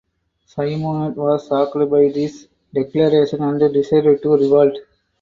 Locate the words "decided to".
3.71-4.29